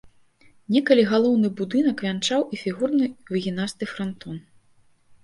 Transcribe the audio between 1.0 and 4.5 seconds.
галоўны будынак вянчаў і фігурны выгінасты франтон.